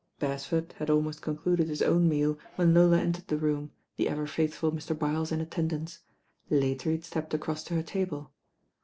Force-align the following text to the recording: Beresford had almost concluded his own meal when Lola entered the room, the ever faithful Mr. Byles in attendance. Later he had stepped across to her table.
Beresford 0.17 0.73
had 0.79 0.89
almost 0.89 1.21
concluded 1.21 1.67
his 1.69 1.83
own 1.83 2.09
meal 2.09 2.39
when 2.55 2.73
Lola 2.73 2.97
entered 2.97 3.27
the 3.27 3.37
room, 3.37 3.71
the 3.97 4.09
ever 4.09 4.25
faithful 4.25 4.71
Mr. 4.71 4.97
Byles 4.97 5.31
in 5.31 5.41
attendance. 5.41 5.99
Later 6.49 6.89
he 6.89 6.95
had 6.95 7.05
stepped 7.05 7.35
across 7.35 7.63
to 7.65 7.75
her 7.75 7.83
table. 7.83 8.31